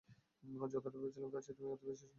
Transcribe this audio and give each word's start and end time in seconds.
যতটা 0.73 0.89
ভেবেছিলাম, 0.93 1.29
তার 1.29 1.43
চেয়েও 1.47 1.77
তুমি 1.79 1.91
বেশি 1.91 2.01
সুন্দর। 2.01 2.09